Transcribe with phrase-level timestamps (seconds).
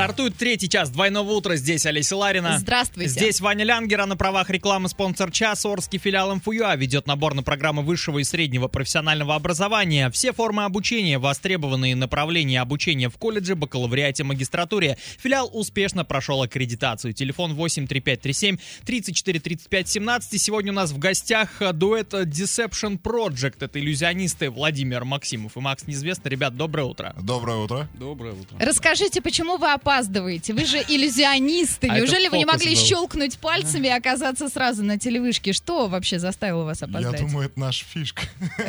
[0.00, 1.56] Стартует третий час двойного утра.
[1.56, 2.58] Здесь Олеся Ларина.
[2.58, 3.10] Здравствуйте.
[3.10, 5.66] Здесь Ваня Лянгера на правах рекламы спонсор час.
[5.66, 10.08] Орский филиал МФУА ведет набор на программы высшего и среднего профессионального образования.
[10.08, 14.96] Все формы обучения, востребованные направления обучения в колледже, бакалавриате, магистратуре.
[15.18, 17.12] Филиал успешно прошел аккредитацию.
[17.12, 18.56] Телефон 83537
[18.86, 20.32] 34 35 17.
[20.32, 23.56] И сегодня у нас в гостях дуэт Deception Project.
[23.60, 26.30] Это иллюзионисты Владимир Максимов и Макс Неизвестно.
[26.30, 27.14] Ребят, доброе утро.
[27.20, 27.86] Доброе утро.
[27.98, 28.56] Доброе утро.
[28.58, 30.54] Расскажите, почему вы опаздываете?
[30.54, 31.88] Вы же иллюзионисты.
[31.88, 32.80] А Неужели вы не могли был.
[32.80, 35.52] щелкнуть пальцами и оказаться сразу на телевышке?
[35.52, 37.20] Что вообще заставило вас Я опоздать?
[37.20, 38.22] думаю, это наша фишка.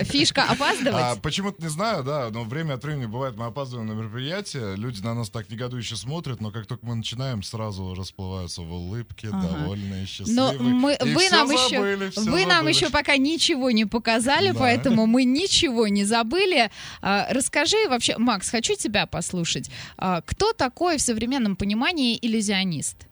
[0.03, 1.21] Фишка А, опаздывать?
[1.21, 5.13] почему-то не знаю, да, но время от времени бывает, мы опаздываем на мероприятие, люди на
[5.13, 9.47] нас так негодующе смотрят, но как только мы начинаем, сразу расплываются в улыбке, Ага.
[9.47, 10.59] довольные, Но счастливые.
[10.61, 12.73] мы, И вы нам забыли, еще, вы нам забыли.
[12.73, 14.59] еще пока ничего не показали, Да.
[14.59, 16.71] поэтому мы ничего не забыли.
[17.01, 19.69] А, расскажи вообще, Макс, хочу тебя послушать.
[19.97, 23.07] А, кто такой в современном понимании иллюзионист?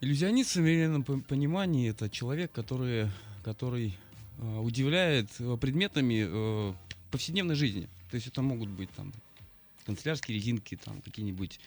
[0.00, 3.08] Иллюзионист в современном по- понимании это человек, который,
[3.44, 3.92] который
[4.38, 6.72] э, удивляет э, предметами э,
[7.10, 7.88] повседневной жизни.
[8.10, 9.12] То есть это могут быть там
[9.86, 11.58] канцелярские резинки, там какие-нибудь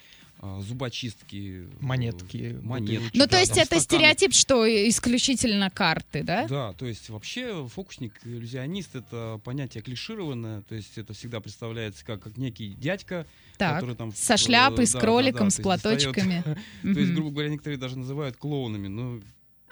[0.41, 2.95] э, зубочистки, э, Монетки, монетки.
[2.95, 3.17] бутылочки.
[3.17, 3.81] Ну, да, то есть там это стаканы.
[3.81, 6.47] стереотип, что исключительно карты, да?
[6.47, 12.21] Да, то есть вообще фокусник, иллюзионист это понятие клишированное, то есть это всегда представляется как,
[12.21, 13.25] как некий дядька,
[13.57, 16.43] Так, который там со э, шляпой, с да, да, кроликом, да, с есть достает- платочками.
[16.93, 19.19] То есть, грубо говоря, некоторые даже называют клоунами, но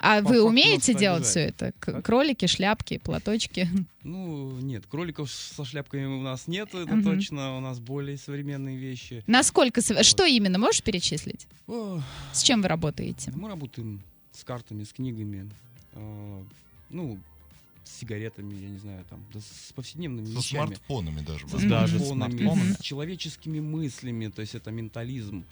[0.00, 1.72] А по вы умеете делать все это?
[1.80, 2.02] К-?
[2.02, 3.68] Кролики, шляпки, платочки?
[4.04, 7.04] Ну, нет, кроликов со шляпками у нас нет, это Мгм.
[7.04, 7.58] точно.
[7.58, 9.22] У нас более современные вещи.
[9.26, 9.82] Насколько...
[9.82, 10.58] сов- Что именно?
[10.58, 11.46] Можешь перечислить?
[11.66, 12.00] О,
[12.32, 13.30] С чем вы работаете?
[13.36, 14.00] мы работаем
[14.32, 15.50] с картами, с книгами,
[15.92, 16.42] э,
[16.88, 17.18] ну,
[17.84, 20.66] с сигаретами, я не знаю, там, да с повседневными Со вещами.
[20.66, 21.46] смартфонами даже.
[21.48, 21.68] Можно.
[21.68, 22.72] Даже смартфонами, смартфонами.
[22.72, 25.44] с человеческими мыслями, то есть это ментализм.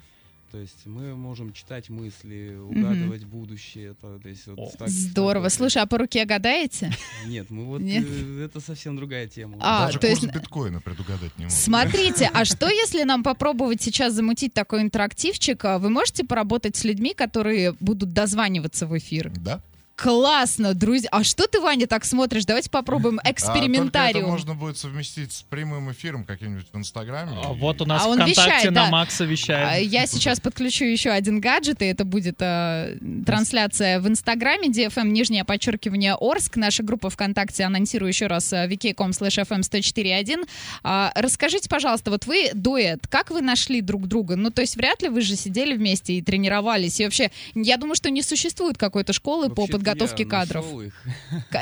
[0.53, 3.91] То есть мы можем читать мысли, угадывать будущее.
[3.91, 4.71] Это, то есть вот О.
[4.79, 5.47] так- Здорово.
[5.47, 6.93] так- Слушай, а по руке гадаете?
[7.27, 8.05] Нет, мы вот Нет?
[8.09, 9.57] э, это совсем другая тема.
[9.61, 11.59] А, Даже то есть- курс биткоина предугадать не можем.
[11.59, 15.63] Смотрите, а что если нам попробовать сейчас замутить такой интерактивчик?
[15.65, 19.31] Вы можете поработать с людьми, которые будут дозваниваться в эфир?
[19.37, 19.61] Да?
[19.97, 21.09] Классно, друзья.
[21.11, 22.45] А что ты, Ваня, так смотришь?
[22.45, 24.31] Давайте попробуем А только это экспериментариум.
[24.31, 27.33] можно будет совместить с прямым эфиром каким-нибудь в Инстаграме.
[27.43, 28.91] А и- вот у нас А он ВКонтакте вещает, на да.
[28.91, 29.91] Макса А, вещает.
[29.91, 35.45] Я сейчас подключу еще один гаджет, и это будет э, трансляция в Инстаграме, DFM, нижнее
[35.45, 36.57] подчеркивание Орск.
[36.57, 40.47] Наша группа ВКонтакте, анонсирую еще раз, vk.com slash fm 104.1.
[40.83, 44.37] А, Расскажите, пожалуйста, вот вы дуэт, как вы нашли друг друга?
[44.37, 47.01] Ну, то есть вряд ли вы же сидели вместе и тренировались.
[47.01, 50.83] И вообще, я думаю, что не существует какой-то школы по Вообще-то подготовке я кадров.
[50.83, 50.95] их.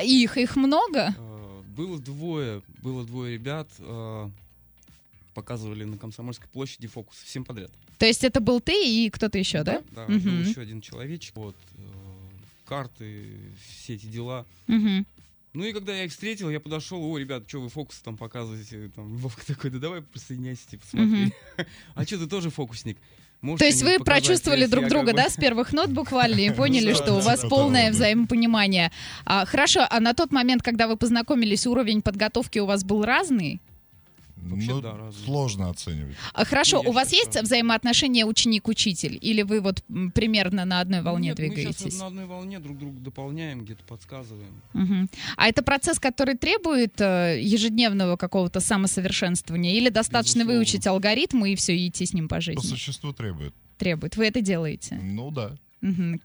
[0.02, 1.14] Их, их много?
[1.16, 4.30] Э, Было двое, было двое ребят, э,
[5.34, 7.70] показывали на Комсомольской площади фокус всем подряд.
[7.98, 9.82] То есть это был ты и кто-то еще, да?
[9.92, 10.20] Да, Мгм.
[10.20, 11.80] был еще один человечек, вот, э,
[12.66, 13.24] карты,
[13.80, 14.46] все эти дела.
[14.66, 15.06] Мгм.
[15.52, 18.90] Ну и когда я их встретил, я подошел, о, ребят, что вы фокус там показываете?
[18.94, 21.32] Там, Вовка такой, да давай присоединяйся, типа, смотри.
[21.94, 22.98] А что, ты тоже фокусник?
[23.44, 26.40] Можешь То есть вы показать?» прочувствовали друг друга, как бы- да, с первых нот буквально,
[26.40, 28.90] и поняли, Да, что у вас полное взаимопонимание.
[29.26, 33.60] А, хорошо, а на тот момент, когда вы познакомились, уровень подготовки у вас был разный?
[34.44, 36.14] Вообще, Ну, да, сложно оценивать.
[36.32, 39.18] А, хорошо, я у вас есть взаимоотношения ученик-учитель?
[39.20, 39.82] Или вы вот
[40.14, 41.78] примерно на одной волне Нет, мы двигаетесь?
[41.78, 44.52] сейчас на одной волне друг друга дополняем, где-то подсказываем.
[44.74, 45.08] Мгм.
[45.36, 49.72] А это процесс, который требует э, ежедневного какого-то самосовершенствования?
[49.74, 50.58] Или достаточно Безусловно.
[50.58, 52.60] выучить алгоритмы и все, и идти с ним по По жизни?
[52.66, 53.54] существу требует.
[53.78, 54.16] Требует.
[54.16, 54.98] Вы это делаете?
[55.02, 55.56] Ну да.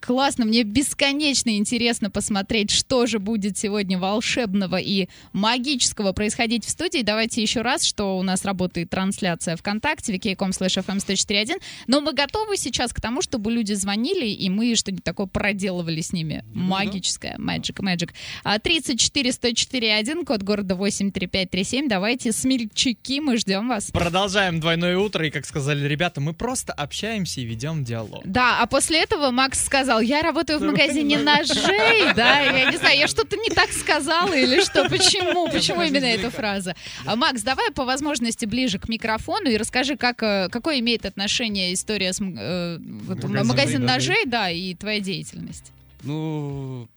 [0.00, 7.02] Классно, мне бесконечно интересно посмотреть, что же будет сегодня волшебного и магического происходить в студии.
[7.02, 12.14] Давайте еще раз, что у нас работает трансляция ВКонтакте, vk.com slash fm 104.1, но мы
[12.14, 16.36] готовы сейчас к тому, чтобы люди звонили, и мы что-нибудь такое проделывали с ними.
[16.36, 16.60] Да-да-да.
[16.60, 18.10] Магическое, magic, magic.
[18.44, 21.88] А, 34 104.1, код города 83537.
[21.88, 23.90] Давайте, смельчаки, мы ждем вас.
[23.90, 28.22] Продолжаем двойное утро, и, как сказали ребята, мы просто общаемся и ведем диалог.
[28.24, 32.98] Да, а после этого Макс сказал, я работаю в магазине ножей, да, я не знаю,
[32.98, 36.74] я что-то не так сказала или что, почему, почему именно эта фраза?
[37.04, 42.12] Макс, давай по возможности ближе к микрофону и расскажи, как, э, какое имеет отношение история
[42.12, 44.24] с э, вот, Магазин магазин ножей.
[44.26, 45.72] да, и твоя деятельность.
[46.02, 46.88] Ну,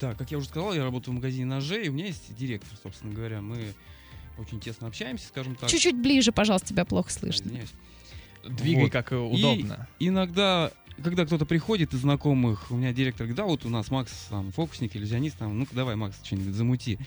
[0.00, 2.76] да, как я уже сказал, я работаю в магазине ножей, и у меня есть директор,
[2.82, 3.40] собственно говоря.
[3.40, 3.58] Мы
[4.38, 5.68] очень тесно общаемся, скажем так.
[5.70, 7.46] Чуть-чуть ближе, пожалуйста, тебя плохо слышно.
[7.48, 7.70] извиняюсь.
[8.44, 8.92] Двигай Вот.
[8.92, 9.88] как э, И удобно.
[11.02, 14.52] Когда кто-то приходит из знакомых, у меня директор говорит, да, вот у нас Макс там
[14.52, 16.98] фокусник, иллюзионист, там, ну-ка давай, Макс, что-нибудь замути.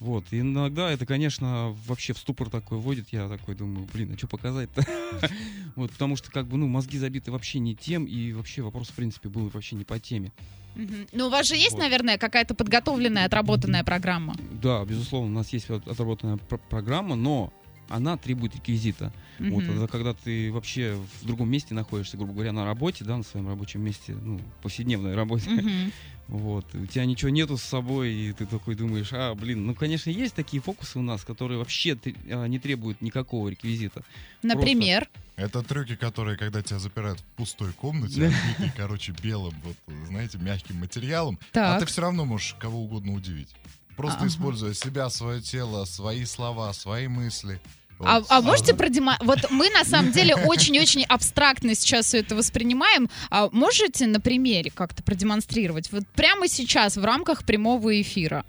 [0.00, 4.18] Вот, и иногда это, конечно, вообще в ступор такой вводит, я такой думаю, блин, а
[4.18, 4.84] что показать-то?
[5.76, 8.92] Вот, потому что, как бы, ну, мозги забиты вообще не тем, и вообще вопрос, в
[8.92, 10.30] принципе, был вообще не по теме.
[11.12, 11.80] Ну, у вас же есть, Вот.
[11.80, 14.36] наверное, какая-то подготовленная, отработанная программа?
[14.62, 17.52] Да, безусловно, у нас есть от- отработанная пр- программа, но
[17.88, 19.12] она требует реквизита.
[19.38, 19.76] Вот, Мгм.
[19.78, 23.48] это когда ты вообще в другом месте находишься, грубо говоря, на работе, да, на своем
[23.48, 25.92] рабочем месте, ну, повседневной работе, Мгм.
[26.28, 30.10] вот, у тебя ничего нету с собой, и ты такой думаешь, а, блин, ну, конечно,
[30.10, 31.98] есть такие фокусы у нас, которые вообще
[32.30, 34.02] а, не требуют никакого реквизита.
[34.42, 35.08] Например?
[35.36, 39.76] Это трюки, которые, когда тебя запирают в пустой комнате, обитой, короче, белым, вот,
[40.06, 41.80] знаете, мягким материалом, а Так.
[41.80, 43.48] ты все равно можешь кого угодно удивить.
[43.96, 44.28] Просто Ага.
[44.28, 47.60] используя себя, свое тело, свои слова, свои мысли.
[48.00, 48.26] А, Вот.
[48.28, 49.42] а можете продемонстрировать?
[49.42, 53.08] Вот мы на самом деле очень-очень абстрактно сейчас все это воспринимаем.
[53.30, 55.92] А можете на примере как-то продемонстрировать?
[55.92, 58.44] Вот прямо сейчас в рамках прямого эфира.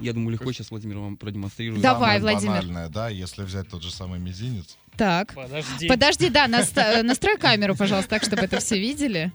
[0.00, 1.80] Я думаю, легко сейчас Владимир вам продемонстрирует.
[1.80, 2.52] Давай, самое Владимир.
[2.56, 4.76] банальное, да, если взять тот же самый мизинец.
[4.96, 5.32] Так.
[5.34, 5.86] Подожди.
[5.88, 9.32] Подожди, да, наста- настрой камеру, пожалуйста, так, чтобы это все видели.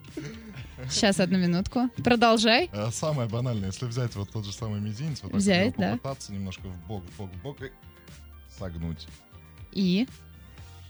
[0.90, 1.90] Сейчас, одну минутку.
[2.04, 2.70] Продолжай.
[2.72, 5.92] А, Самое банальное, если взять вот тот же самый мизинец, вот так Взять, да.
[5.94, 7.72] попытаться немножко в бок, в бок, в бок и
[8.58, 9.08] согнуть.
[9.72, 10.08] И?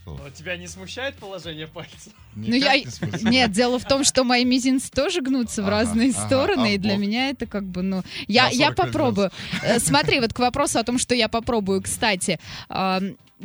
[0.06, 2.12] Но тебя не смущает положение пальца?
[2.34, 2.86] Ну, я- не.
[3.30, 6.78] Нет, дело в том, что мои мизинцы тоже гнутся в разные ага, стороны, а и
[6.78, 8.04] для меня это как бы, ну...
[8.28, 9.32] Я, я 45 попробую.
[9.64, 12.40] Э, Смотри, вот к вопросу о том, что я попробую, кстати.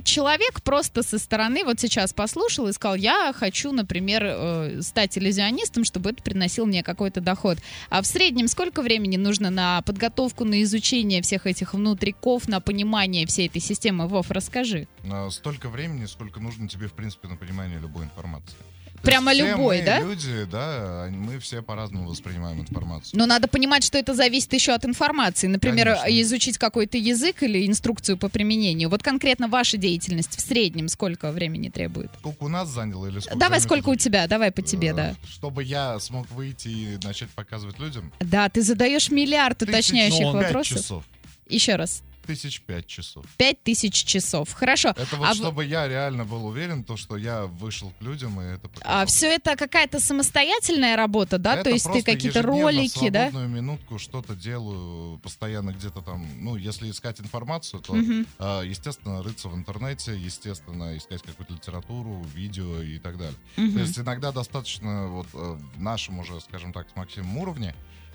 [0.05, 5.85] Человек просто со стороны вот сейчас послушал и сказал, я хочу, например, э, стать иллюзионистом,
[5.85, 7.59] чтобы это приносил мне какой-то доход.
[7.91, 13.27] А в среднем сколько времени нужно на подготовку, на изучение всех этих внутриков, на понимание
[13.27, 14.09] всей этой системы?
[14.09, 14.89] Вов, расскажи.
[15.11, 18.57] А, Столько времени, сколько нужно тебе, в принципе, на понимание любой информации.
[19.03, 20.01] Прямо любой, мы да?
[20.01, 23.19] люди, да, мы все по-разному воспринимаем информацию.
[23.19, 25.47] Но надо понимать, что это зависит еще от информации.
[25.47, 26.21] Например, Конечно.
[26.23, 28.89] изучить какой-то язык или инструкцию по применению.
[28.89, 32.11] Вот конкретно ваша деятельность в среднем сколько времени требует?
[32.19, 34.27] Сколько у нас заняло или сколько Давай, сколько у тебя?
[34.27, 35.15] Давай по тебе, Э, да.
[35.29, 38.13] Чтобы я смог выйти и начать показывать людям.
[38.21, 40.79] Да, ты задаешь миллиард уточняющих ну, вопросов.
[40.79, 41.05] часов.
[41.49, 42.03] Еще раз.
[42.27, 43.25] Тысяч пять часов.
[43.37, 44.53] Пять тысяч часов.
[44.53, 44.91] Хорошо.
[44.91, 48.41] Это вот А в- чтобы я реально был уверен, то, что я вышел к людям
[48.41, 49.03] и это показал.
[49.03, 51.55] А все это какая-то самостоятельная работа, да?
[51.55, 53.29] Это То есть ты какие-то ролики, в да?
[53.31, 57.95] свободную минутку что-то делаю, постоянно где-то там, ну, если искать информацию, то,
[58.39, 63.35] а, естественно, рыться в интернете, естественно, искать какую-то литературу, видео и так далее.
[63.57, 63.75] Мгм.
[63.75, 67.75] То есть иногда достаточно вот э, в нашем уже, скажем так, с Максимом уровне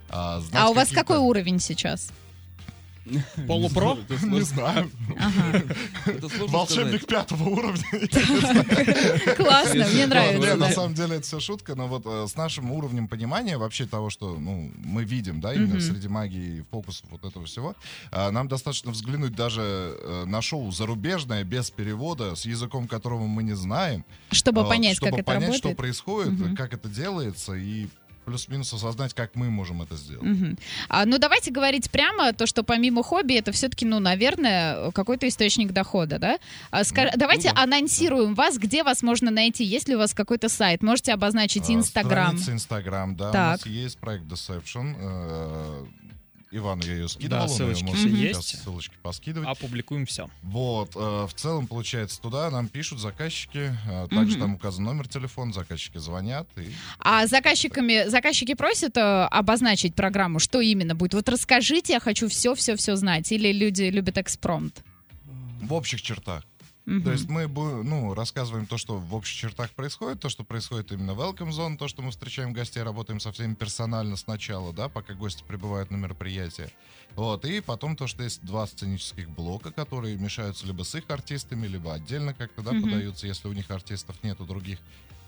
[0.09, 2.12] а, А у вас какой уровень сейчас?
[3.48, 3.98] Полупро?
[4.24, 4.92] Не знаю.
[6.48, 7.83] Волшебник пятого уровня.
[9.36, 10.56] Классно, мне Не, нравится.
[10.56, 14.09] на самом деле это все шутка, но вот э, с нашим уровнем понимания вообще того,
[14.09, 17.75] что ну, мы видим, да, именно среди магии, фокусов вот этого всего,
[18.12, 23.44] а, нам достаточно взглянуть даже э, на шоу зарубежное, без перевода, с языком которого мы
[23.44, 24.06] не знаем.
[24.31, 25.77] Чтобы понять, чтобы как это понять, что работает.
[25.77, 27.88] происходит, как это делается, и
[28.32, 30.24] плюс-минус осознать, как мы можем это сделать.
[30.24, 30.58] Мгм.
[30.90, 35.72] А, ну, давайте говорить прямо, то, что помимо хобби, это все-таки, ну, наверное, какой-то источник
[35.72, 36.38] дохода, да?
[36.70, 37.64] А, ска- Ну, давайте ну да.
[37.64, 41.74] анонсируем вас, где вас можно найти, есть ли у вас какой-то сайт, можете обозначить А,
[41.74, 42.28] Инстаграм.
[42.38, 43.32] Страница Инстаграм, да.
[43.32, 43.48] Так.
[43.48, 45.88] У нас есть проект Deception.
[46.52, 48.64] Ивану я ее скидывал, Да, он ссылочки её может все сейчас есть.
[48.64, 49.50] ссылочки поскидывать.
[49.50, 50.30] Опубликуем все.
[50.44, 54.40] Вот, э, в целом, получается, туда нам пишут заказчики, э, также Мгм.
[54.42, 60.62] там указан номер телефона, заказчики звонят, и А заказчиками, заказчики просят э, обозначить программу, что
[60.62, 61.14] именно будет?
[61.16, 63.31] Вот расскажите, я хочу все-все-все знать.
[63.31, 64.83] Или люди любят экспромт?
[65.60, 66.44] в общих чертах.
[66.88, 67.04] Мгм.
[67.04, 71.14] То есть мы ну, рассказываем то, что в общих чертах происходит, то, что происходит именно
[71.14, 75.14] в Welcome Zone, то, что мы встречаем гостей, работаем со всеми персонально сначала, да, пока
[75.14, 76.72] гости прибывают на мероприятие.
[77.16, 81.68] Вот, и потом то, что есть два сценических блока, которые мешаются либо с их артистами,
[81.68, 82.84] либо отдельно как-то, да, Мгм.
[82.84, 84.80] подаются, если у них артистов нету других.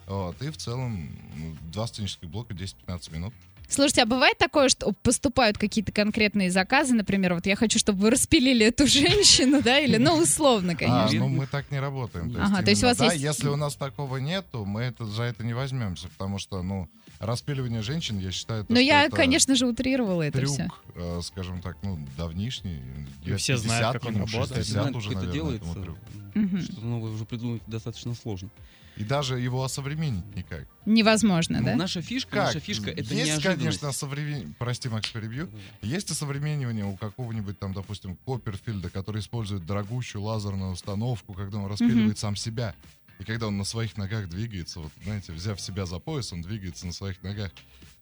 [0.08, 3.34] Вот, и в целом ну, два сценических блока 10-15 минут.
[3.70, 8.10] Слушайте, а бывает такое, что поступают какие-то конкретные заказы, например, вот я хочу, чтобы вы
[8.10, 11.20] распилили эту женщину, да, или, ну, условно, А, конечно.
[11.20, 12.32] ну мы так не работаем.
[12.32, 14.82] То Ага, есть, то есть у вас да, есть- если у нас такого нету, мы
[14.82, 18.84] это, за это не возьмемся, потому что, ну, распиливание женщин, я считаю, то, Но что
[18.86, 20.68] я, это конечно же, утрировала это трюк, все.
[20.96, 22.82] э, скажем так, ну, давнишний.
[23.24, 24.66] И все знают, как он ему работает.
[24.66, 28.50] 60 Знать, уже, как это наверное, делается, что-то новое уже придумать достаточно сложно.
[28.98, 30.66] И даже его осовременить никак.
[30.86, 31.76] Невозможно, Ну, да?
[31.78, 32.46] Наша фишка, Как?
[32.48, 34.54] наша фишка это Есть, конечно, современ...
[34.60, 35.50] Прости, Макс, перебью.
[35.82, 42.18] Есть осовременивание у какого-нибудь там, допустим, Копперфильда, который использует дорогущую лазерную установку, когда он распиливает
[42.18, 42.76] сам себя.
[43.20, 46.86] И когда он на своих ногах двигается, вот, знаете, взяв себя за пояс, он двигается
[46.88, 47.52] на своих ногах.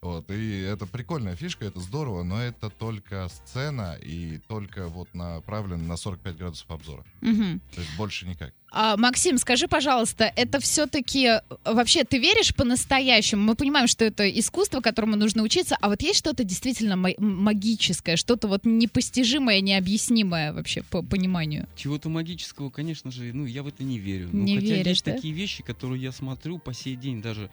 [0.02, 5.84] Вот, и это прикольная фишка, это здорово, но это только сцена и только вот направлено
[5.84, 7.04] на 45 градусов обзора.
[7.22, 7.60] Мгм.
[7.74, 8.54] То есть больше никак.
[8.72, 13.42] А, Максим, скажи, пожалуйста, это все-таки вообще ты веришь по-настоящему?
[13.42, 18.18] Мы понимаем, что это искусство, которому нужно учиться, а вот есть что-то действительно ма- магическое,
[18.18, 21.68] что-то вот непостижимое, необъяснимое вообще по пониманию?
[21.76, 24.30] Чего-то магического, конечно же, ну, я в это не верю.
[24.32, 25.14] Но Не хотя веришь, есть да?
[25.14, 27.50] такие вещи, которые я смотрю по сей день, даже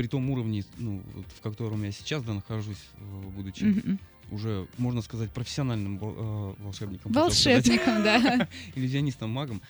[0.00, 1.02] при том уровне, ну,
[1.36, 3.98] в котором я сейчас да, нахожусь, э, будучи Мгм.
[4.30, 7.12] уже, можно сказать, профессиональным э, волшебником.
[7.12, 8.48] Волшебником, да.
[8.74, 9.60] иллюзионистом, магом.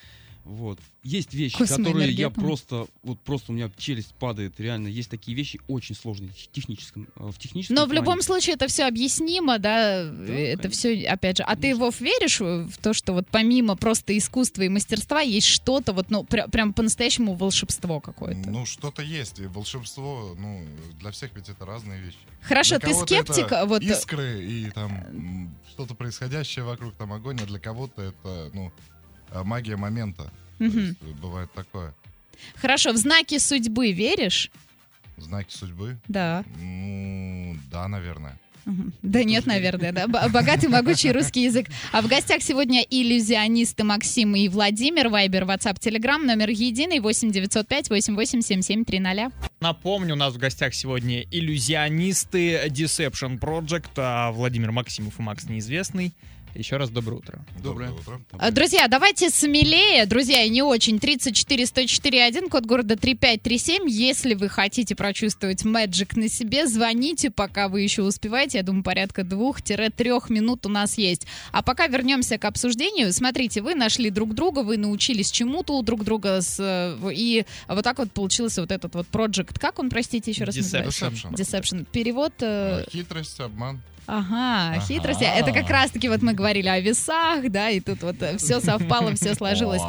[0.44, 0.78] Вот.
[1.02, 1.92] Есть вещи, Космоэнергетом.
[1.94, 4.88] которые я просто, вот просто у меня челюсть падает, реально.
[4.88, 8.00] Есть такие вещи очень сложные в техническом, э, в техническом Но в плане.
[8.00, 10.70] любом случае это все объяснимо, да, это конечно.
[10.70, 11.42] все, опять же.
[11.44, 11.84] А ты, Конечно.
[11.84, 16.22] Вов, веришь в то, что вот помимо просто искусства и мастерства есть что-то вот, ну,
[16.24, 18.48] пря- прям по-настоящему волшебство какое-то?
[18.50, 19.38] Ну, что-то есть.
[19.40, 20.64] И волшебство, ну,
[20.98, 22.18] для всех ведь это разные вещи.
[22.42, 23.82] Хорошо, Для ты скептик, это вот...
[23.82, 28.70] Искры и там что-то происходящее вокруг, там огонь, а для кого-то это, ну, э,
[29.44, 30.24] магия момента.
[30.58, 30.78] То Мгм.
[30.78, 31.94] есть, э, бывает такое.
[32.56, 34.50] Хорошо, в знаки судьбы веришь?
[35.16, 35.98] Знаки судьбы?
[36.08, 36.44] Да.
[36.58, 38.38] Ну, да, наверное.
[39.02, 40.06] Да нет, наверное, да.
[40.06, 41.66] Богатый, могучий русский язык.
[41.92, 45.08] А в гостях сегодня иллюзионисты Максим и Владимир.
[45.08, 49.32] Вайбер, WhatsApp, Telegram, номер единый 8905 887730.
[49.60, 56.12] Напомню, у нас в гостях сегодня иллюзионисты Deception Project, а Владимир Максимов и Макс Неизвестный.
[56.54, 57.44] Еще раз доброе утро.
[57.62, 57.90] Доброе.
[57.92, 58.20] утро.
[58.32, 60.98] А, Друзья, давайте смелее, друзья, и не очень.
[60.98, 63.88] 34 104 1, код города 3537.
[63.88, 68.58] Если вы хотите прочувствовать Magic на себе, звоните, пока вы еще успеваете.
[68.58, 71.26] Я думаю, порядка двух-трех минут у нас есть.
[71.52, 73.12] А пока вернемся к обсуждению.
[73.12, 77.84] Смотрите, вы нашли друг друга, вы научились чему-то у друг друга, с, э, и вот
[77.84, 79.58] так вот получился вот этот вот project.
[79.58, 81.06] Как он, простите, еще раз называется?
[81.06, 81.34] Deception.
[81.34, 81.86] Deception.
[81.90, 82.32] Перевод...
[82.40, 83.80] Э, Хитрость, обман.
[84.12, 84.80] Ага, Ага.
[84.80, 85.22] хитрость.
[85.22, 89.34] Это как раз-таки вот мы говорили о весах, да, и тут вот все совпало, все
[89.34, 89.82] сложилось.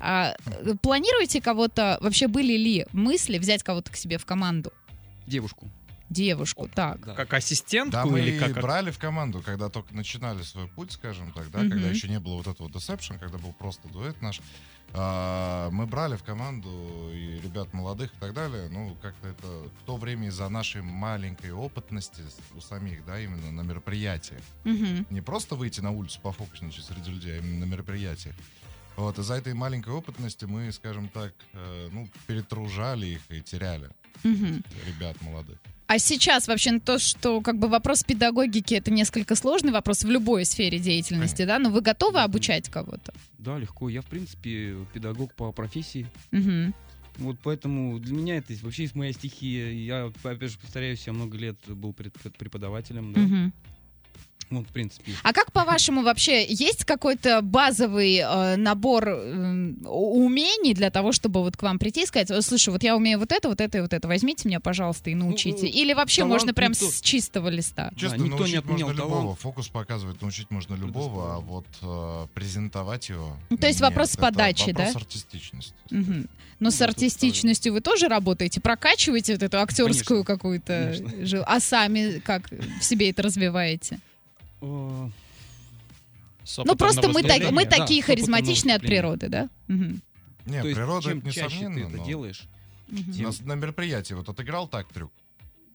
[0.00, 4.72] А, э, планируете кого-то, вообще были ли мысли взять кого-то к себе в команду?
[5.26, 5.68] Девушку.
[6.08, 7.04] Девушку, так.
[7.04, 7.14] Да.
[7.14, 8.60] Как ассистентку Да, мы или как?
[8.62, 11.70] брали в команду, когда только начинали свой путь, скажем так, да, Мгм.
[11.70, 14.40] когда еще не было вот этого Deception, когда был просто дуэт наш.
[14.92, 16.70] А, мы брали в команду
[17.12, 18.68] и ребят молодых и так далее.
[18.68, 22.22] Ну, как-то это в то время из-за нашей маленькой опытности
[22.56, 24.40] у самих, да, именно на мероприятиях.
[24.64, 25.06] Мгм.
[25.10, 28.36] Не просто выйти на улицу пофокусничать среди людей, а именно на мероприятиях.
[28.96, 33.90] Вот, из-за этой маленькой опытности мы, скажем так, э, ну, перетружали их и теряли
[34.22, 34.62] Мгм.
[34.86, 35.58] ребят молодых.
[35.88, 40.44] А сейчас вообще то, что как бы вопрос педагогики это несколько сложный вопрос в любой
[40.44, 41.58] сфере деятельности, да?
[41.58, 43.14] Но вы готовы обучать кого-то?
[43.38, 43.88] Да, легко.
[43.88, 46.08] Я, в принципе, педагог по профессии.
[46.32, 46.74] Мгм.
[47.18, 49.70] Вот поэтому для меня это вообще есть моя стихия.
[49.70, 53.12] Я, опять же, повторяюсь, я много лет был преподавателем.
[53.12, 53.20] Да.
[53.20, 53.52] Мгм.
[54.50, 55.12] Вот, в принципе.
[55.24, 61.56] А как по-вашему вообще есть какой-то базовый э, набор э, умений для того, чтобы вот
[61.56, 63.80] к вам прийти и сказать, «О, слушай, вот я умею вот это, вот это и
[63.80, 65.62] вот это, возьмите меня, пожалалуйста, и научите.
[65.62, 67.90] Ну, Или вообще талант можно прям никто- с чистого листа?
[67.96, 69.20] Честно, никто не отменял можно любого.
[69.22, 69.40] талант.
[69.40, 73.36] Фокус показывает, научить можно любого, а вот э, презентовать его...
[73.50, 74.98] Ну, то есть нет, вопрос подачи, вопрос да?
[75.00, 75.74] артистичности.
[75.90, 76.28] Мгм.
[76.58, 78.60] Но Ну с да, артистичностью вы тоже работаете?
[78.60, 80.24] Прокачиваете вот эту актерскую Конечно.
[80.24, 81.42] какую-то?
[81.46, 82.48] А сами как
[82.80, 83.98] в себе это развиваете?
[84.60, 85.08] Э,
[86.64, 89.48] Ну просто мы, так- мы Да, такие харизматичные от природы, да?
[89.68, 90.00] Мгм.
[90.46, 92.42] Нет, То есть, природа чем это чаще ты несомненно, это но делаешь,
[92.88, 93.22] Мгм.
[93.22, 95.12] на, на мероприятии вот отыграл так трюк,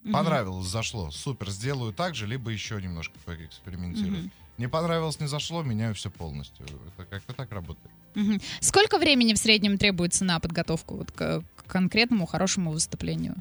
[0.03, 0.13] Мгм.
[0.13, 4.19] понравилось, зашло, супер, сделаю так же, либо еще немножко поэкспериментирую.
[4.23, 4.31] Мгм.
[4.57, 6.65] Не понравилось, не зашло, меняю все полностью.
[6.65, 7.91] Это как-то так работает.
[8.15, 8.39] Мгм.
[8.61, 13.35] Сколько времени в среднем требуется на подготовку вот к, к конкретному хорошему выступлению?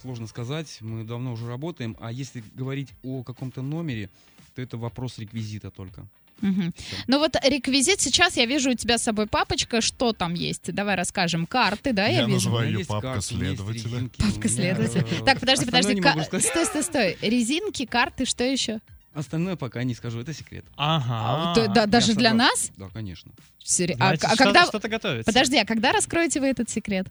[0.00, 0.78] Сложно сказать.
[0.80, 1.96] Мы давно уже работаем.
[2.00, 4.08] А если говорить о каком-то номере,
[4.54, 6.06] то это вопрос реквизита только.
[6.40, 6.72] Всё.
[7.08, 10.72] Ну вот реквизит сейчас я вижу у тебя с собой папочка, что там есть?
[10.72, 11.46] Давай расскажем.
[11.46, 12.34] Карты, да, я, Я вижу.
[12.48, 13.84] называю есть папка карты, следователя.
[13.90, 15.04] резинки, Папка следователя.
[15.26, 15.94] Так, подожди, подожди.
[15.94, 16.46] не ка- могу сказать.
[16.46, 17.18] Стой, стой, стой.
[17.22, 18.78] Резинки, карты, что еще?
[19.14, 20.64] Остальное пока не скажу, это секрет.
[20.76, 21.54] Ага.
[21.56, 22.70] То- да- даже для нас?
[22.76, 23.32] Да, конечно.
[23.64, 24.66] Сери- А, Значит, а что- когда...
[24.66, 25.24] Что-то готовится.
[25.24, 27.08] Подожди, а когда раскроете вы этот секрет?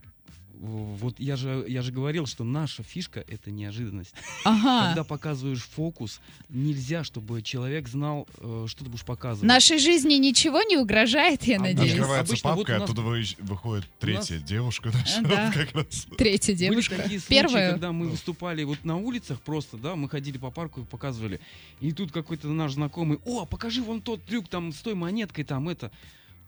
[0.60, 4.12] Вот я же, я же говорил, что наша фишка— это неожиданность.
[4.44, 4.86] Ага.
[4.88, 9.46] Когда показываешь фокус, нельзя, чтобы человек знал, э, что ты будешь показывать.
[9.46, 11.92] Нашей жизни ничего не угрожает, я А надеюсь.
[11.92, 15.22] Открывается Обычно вот папка, у нас- оттуда вы- выходит третья девушка наша.
[15.22, 15.46] Да.
[15.46, 16.06] вот как раз.
[16.16, 16.96] Третья Были девушка.
[16.96, 17.70] такие случаи, Первая.
[17.70, 21.40] когда мы выступали вот на улицах просто, да, мы ходили по парку и показывали.
[21.80, 25.68] И тут какой-то наш знакомый, о, покажи вон тот трюк там с той монеткой, там
[25.68, 25.92] это.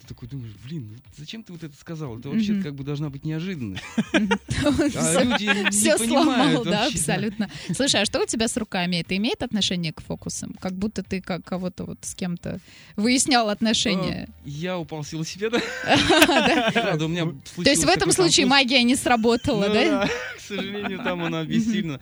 [0.01, 2.19] Ты такой думаешь, блин, ну зачем ты вот это сказал?
[2.19, 3.83] Это вообще как бы должна быть неожиданность.
[4.13, 7.51] А люди Все сломал, да, абсолютно.
[7.75, 8.97] Слушай, а что у тебя с руками?
[8.97, 10.55] Это имеет отношение к фокусам?
[10.61, 12.61] Как будто ты как кого-то вот с кем-то
[12.97, 14.29] выяснял отношения.
[14.29, 15.61] А, Я упал с велосипеда.
[16.31, 16.71] Да?
[16.73, 17.27] Правда, у меня
[17.57, 20.09] То есть в этом случае магия не сработала, Ну да?
[20.37, 22.01] К сожалению, там она бессильна.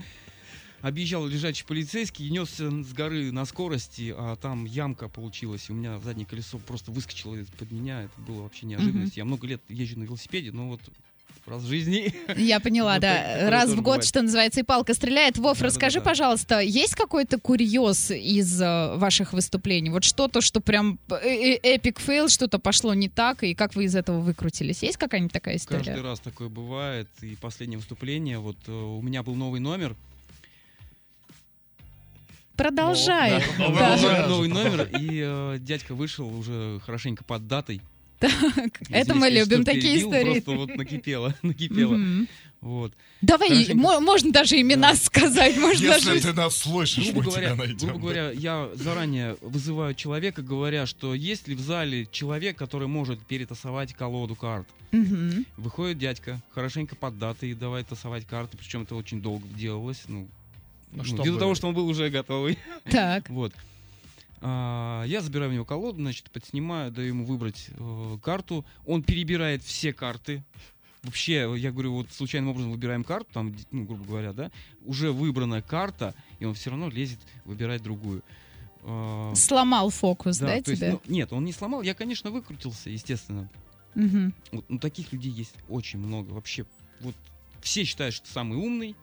[0.80, 5.68] Объезжал лежачий полицейский, несся с горы на скорости, а там ямка получилась.
[5.68, 8.02] и У меня заднее колесо просто выскочило из-под меня.
[8.02, 9.16] Это было вообще неожиданность.
[9.16, 10.80] Я много лет езжу на велосипеде, но вот
[11.49, 12.14] раз в жизни.
[12.37, 13.50] Я поняла, да.
[13.50, 14.04] Раз в год, бывает.
[14.04, 15.37] что называется, и палка стреляет.
[15.37, 15.66] Вов, Да-да-да-да.
[15.66, 19.90] расскажи, пожалуйста, есть какой-то курьез из э, ваших выступлений?
[19.90, 24.20] Вот что-то, что прям epic fail, что-то пошло не так, и как вы из этого
[24.20, 24.82] выкрутились?
[24.82, 25.85] Есть какая-нибудь такая история?
[25.85, 27.08] Каждый раз такое бывает.
[27.23, 29.97] И последнее выступление, вот э, у меня был новый номер.
[32.59, 33.43] Продолжай.
[33.57, 34.27] Да.
[34.29, 37.81] Новый, номер, и э, дядька вышел уже хорошенько под датой.
[38.19, 38.33] Так,
[38.91, 40.41] Это мы любим такие истории.
[40.41, 41.97] Просто вот накипело, накипело.
[42.61, 42.93] Вот.
[43.21, 43.77] Давай, Хорошенько.
[43.77, 46.21] мо- можно даже имена сказать, можно Если даже...
[46.23, 47.88] ты нас слышишь, грубо мы говоря, тебя найдем.
[47.88, 53.25] грубо говоря, я заранее вызываю человека, говоря, что есть ли в зале человек, который может
[53.25, 54.67] перетасовать колоду карт.
[55.57, 60.27] Выходит дядька, хорошенько под датой, давай тасовать карты, причем это очень долго делалось, ну,
[60.92, 62.59] ну, чтобы- ввиду того, что он был уже готовый.
[62.90, 63.28] Так.
[63.30, 63.52] Вот.
[64.40, 68.64] А, я забираю у него колоду, значит, подснимаю, даю ему выбрать э, карту.
[68.87, 70.45] Он перебирает все карты.
[71.02, 74.50] Вообще, я говорю, вот случайным образом выбираем карту, там, ну, грубо говоря, да,
[74.85, 78.23] уже выбрана карта, и он все равно лезет выбирать другую.
[78.83, 80.92] А, Сломал фокус, да, есть, тебя?
[80.92, 83.49] ну, нет, он не сломал, я, конечно, выкрутился, естественно.
[83.95, 84.35] Мгм.
[84.52, 86.30] Вот, ну, таких людей есть очень много.
[86.33, 86.64] Вообще,
[87.00, 87.14] вот
[87.61, 88.95] все считают, что ты самый умный.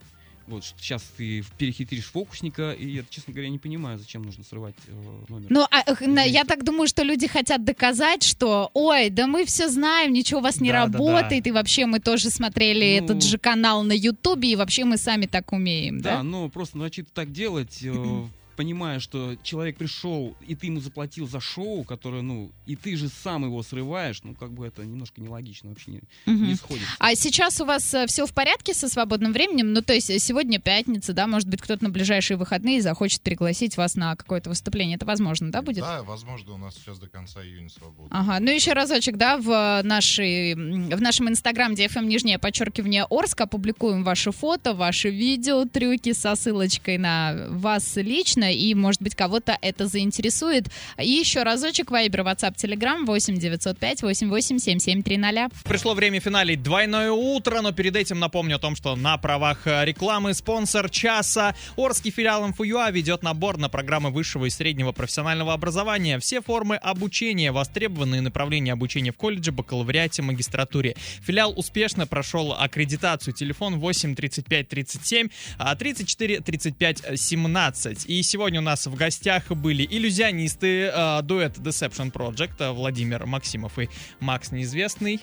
[0.48, 4.92] Вот, сейчас ты перехитришь фокусника, и я, честно говоря, не понимаю, зачем нужно срывать э,
[5.28, 5.48] номер.
[5.50, 6.30] Ну, а, Извините.
[6.30, 10.44] я так думаю, что люди хотят доказать, что, ой, да мы все знаем, ничего у
[10.44, 10.98] вас не Да, да, да.
[11.00, 13.06] работает, и вообще мы тоже смотрели Ну.
[13.06, 16.24] этот же канал на Ютубе, и вообще мы сами так умеем, Да, да?
[16.24, 18.24] но просто начать так делать, э,
[18.56, 23.10] понимая, что человек пришел, и ты ему заплатил за шоу, которое, ну, и ты же
[23.10, 26.48] сам его срываешь, ну, как бы это немножко нелогично, вообще не, Мгм.
[26.48, 26.90] не сходится.
[27.00, 29.74] А сейчас у вас все в порядке со свободным временем?
[29.74, 33.78] Ну, то есть э, сегодня пятница, да, может быть, кто-то на ближайшие выходные захочет пригласить
[33.78, 34.96] вас на какое-то выступление.
[34.96, 35.80] Это возможно, да, будет?
[35.84, 38.08] Да, возможно, у нас сейчас до конца июня свободно.
[38.18, 43.41] Ага, ну еще разочек, да, в, нашей, м, в нашем инстаграм, DFM нижнее подчеркивание Орск,
[43.41, 49.58] опубликуем ваши фото, ваши видео, трюки со ссылочкой на вас лично, и, может быть, кого-то
[49.62, 50.67] это заинтересует.
[51.01, 55.63] И еще разочек, Вайбер, WhatsApp, Telegram, 8 905 88 7730.
[55.63, 59.86] Пришло время финалить двойное утро, но перед этим напомню о том, что на правах э,
[59.86, 66.19] рекламы спонсор часа Орский филиал МФЮА ведет набор на программы высшего и среднего профессионального образования.
[66.19, 70.95] Все формы обучения, востребованные направления обучения в колледже, бакалавриате, магистратуре.
[71.21, 73.34] Филиал успешно прошел аккредитацию.
[73.34, 78.05] Телефон 8 35 37 а, 34 35 17.
[78.08, 83.89] И у нас в гостях были иллюзионисты, э, дуэт Deception Project, э, Владимир Максимов и
[84.19, 85.21] Макс Неизвестный.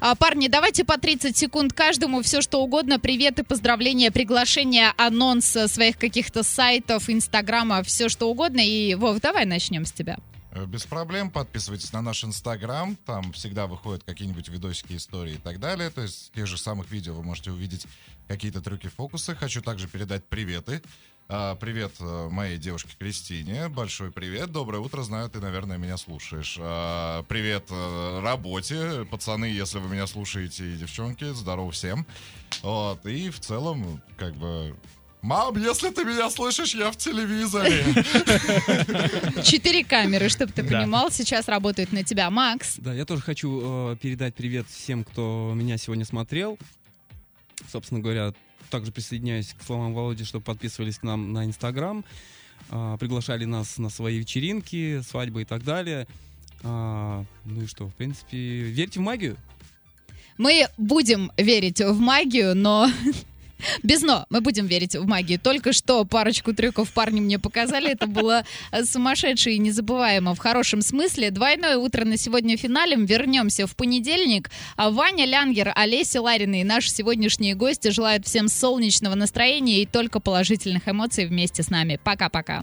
[0.00, 5.68] А, парни, давайте по 30 секунд каждому, все что угодно, приветы, поздравления, приглашения, анонс э,
[5.68, 8.60] своих каких-то сайтов, инстаграма, все что угодно.
[8.60, 10.18] И, Вов, давай начнем с тебя.
[10.52, 15.58] Э, Без проблем, подписывайтесь на наш инстаграм, там всегда выходят какие-нибудь видосики, истории и так
[15.58, 15.90] далее.
[15.90, 17.86] То есть в тех же самых видео вы можете увидеть
[18.28, 19.34] какие-то трюки, фокусы.
[19.34, 20.82] Хочу также передать приветы.
[21.30, 26.56] А, Привет э, моей девушке Кристине, большой привет, доброе утро, знаю, ты, наверное, меня слушаешь.
[26.58, 32.06] А, Привет э, работе, пацаны, если вы меня слушаете, и девчонки, здорово всем.
[32.62, 34.74] Вот, и в целом, как бы,
[35.20, 37.84] Мам, если ты меня слышишь, я в телевизоре.
[39.42, 42.30] Четыре камеры, чтобы ты понимал, сейчас работают на тебя.
[42.30, 46.56] Макс, Да, я тоже хочу э, передать привет всем, кто меня сегодня смотрел.
[47.70, 48.32] Собственно говоря,
[48.70, 52.04] также присоединяюсь к словам Володи, что подписывались к нам на Инстаграм,
[52.70, 56.06] э, приглашали нас на свои вечеринки, свадьбы и так далее.
[56.62, 59.36] А, ну и что, в принципе, верьте в магию.
[60.38, 62.88] мы будем верить в магию, но...
[63.82, 65.38] Без но, мы будем верить в магию.
[65.38, 67.92] Только что парочку трюков парни мне показали.
[67.92, 71.30] Это было э, сумасшедше и незабываемо в хорошем смысле.
[71.30, 73.04] Двойное утро на сегодня финалем.
[73.04, 74.50] Вернемся в понедельник.
[74.76, 80.20] А Ваня Лянгер, Олеся Ларина и наши сегодняшние гости желают всем солнечного настроения и только
[80.20, 82.00] положительных эмоций вместе с нами.
[82.02, 82.62] Пока-пока.